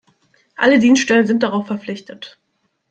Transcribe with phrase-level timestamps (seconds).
[0.55, 2.39] Alle Dienststellen sind darauf verpflichtet.